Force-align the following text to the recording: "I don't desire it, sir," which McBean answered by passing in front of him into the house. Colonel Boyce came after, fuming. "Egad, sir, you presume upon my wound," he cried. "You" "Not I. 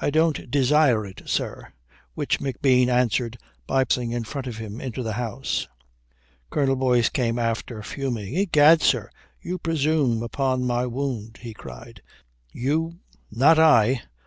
"I 0.00 0.08
don't 0.08 0.50
desire 0.50 1.04
it, 1.04 1.20
sir," 1.26 1.74
which 2.14 2.40
McBean 2.40 2.88
answered 2.88 3.36
by 3.66 3.84
passing 3.84 4.10
in 4.10 4.24
front 4.24 4.46
of 4.46 4.56
him 4.56 4.80
into 4.80 5.02
the 5.02 5.12
house. 5.20 5.68
Colonel 6.48 6.76
Boyce 6.76 7.10
came 7.10 7.38
after, 7.38 7.82
fuming. 7.82 8.34
"Egad, 8.36 8.80
sir, 8.80 9.10
you 9.42 9.58
presume 9.58 10.22
upon 10.22 10.64
my 10.64 10.86
wound," 10.86 11.40
he 11.42 11.52
cried. 11.52 12.00
"You" 12.50 13.00
"Not 13.30 13.58
I. 13.58 14.00